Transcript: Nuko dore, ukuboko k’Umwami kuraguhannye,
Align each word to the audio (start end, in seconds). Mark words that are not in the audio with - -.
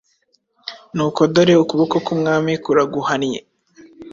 Nuko 0.95 1.21
dore, 1.33 1.53
ukuboko 1.63 1.95
k’Umwami 2.05 2.53
kuraguhannye, 2.63 3.39